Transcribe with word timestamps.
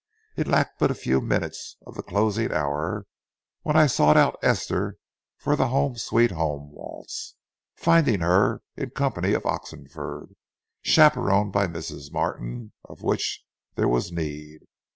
It 0.35 0.47
lacked 0.47 0.79
but 0.79 0.89
a 0.89 0.95
few 0.95 1.21
minutes 1.21 1.75
of 1.85 1.93
the 1.93 2.01
closing 2.01 2.51
hour 2.51 3.05
when 3.61 3.75
I 3.75 3.85
sought 3.85 4.17
out 4.17 4.39
Esther 4.41 4.97
for 5.37 5.55
the 5.55 5.67
"Home, 5.67 5.95
Sweet 5.95 6.31
Home" 6.31 6.71
waltz, 6.71 7.35
finding 7.75 8.21
her 8.21 8.63
in 8.75 8.89
company 8.89 9.33
of 9.33 9.45
Oxenford, 9.45 10.33
chaperoned 10.81 11.53
by 11.53 11.67
Mrs. 11.67 12.11
Martin, 12.11 12.71
of 12.83 13.03
which 13.03 13.43
there 13.75 13.87
was 13.87 14.11
need. 14.11 14.61